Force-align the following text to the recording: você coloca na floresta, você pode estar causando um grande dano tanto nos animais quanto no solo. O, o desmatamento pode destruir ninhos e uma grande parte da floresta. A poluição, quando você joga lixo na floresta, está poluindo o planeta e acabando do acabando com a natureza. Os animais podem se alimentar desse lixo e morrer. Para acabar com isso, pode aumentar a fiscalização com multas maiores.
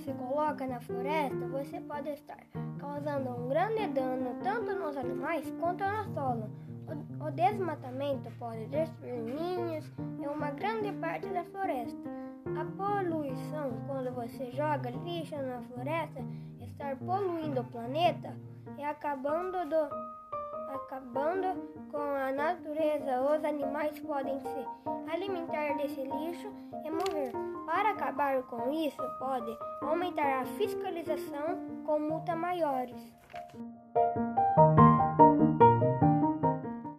você 0.00 0.12
coloca 0.14 0.66
na 0.66 0.80
floresta, 0.80 1.46
você 1.48 1.80
pode 1.80 2.08
estar 2.10 2.38
causando 2.78 3.30
um 3.30 3.48
grande 3.48 3.86
dano 3.88 4.36
tanto 4.42 4.74
nos 4.74 4.96
animais 4.96 5.52
quanto 5.60 5.84
no 5.84 6.14
solo. 6.14 6.50
O, 6.88 7.26
o 7.26 7.30
desmatamento 7.30 8.30
pode 8.38 8.66
destruir 8.66 9.20
ninhos 9.20 9.84
e 10.18 10.26
uma 10.26 10.50
grande 10.50 10.92
parte 10.92 11.28
da 11.28 11.44
floresta. 11.44 11.98
A 12.58 12.64
poluição, 12.64 13.72
quando 13.86 14.12
você 14.14 14.50
joga 14.52 14.90
lixo 14.90 15.36
na 15.36 15.60
floresta, 15.62 16.24
está 16.60 16.96
poluindo 16.96 17.60
o 17.60 17.64
planeta 17.64 18.34
e 18.78 18.82
acabando 18.82 19.68
do 19.68 20.10
acabando 20.74 21.60
com 21.90 21.98
a 21.98 22.32
natureza. 22.32 23.20
Os 23.22 23.44
animais 23.44 23.98
podem 24.00 24.38
se 24.40 24.66
alimentar 25.12 25.76
desse 25.76 26.02
lixo 26.02 26.48
e 26.84 26.90
morrer. 26.90 27.32
Para 27.66 27.89
acabar 28.10 28.42
com 28.42 28.72
isso, 28.72 29.00
pode 29.20 29.56
aumentar 29.80 30.42
a 30.42 30.44
fiscalização 30.44 31.84
com 31.86 32.00
multas 32.00 32.36
maiores. 32.36 33.00